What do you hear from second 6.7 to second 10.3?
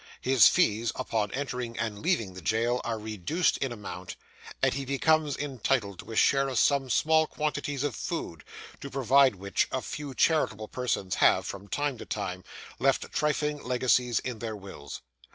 small quantities of food: to provide which, a few